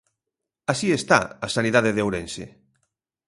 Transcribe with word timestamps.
Así 0.71 0.87
está 0.99 1.19
a 1.45 1.47
sanidade 1.55 1.91
de 1.93 2.03
Ourense. 2.05 2.45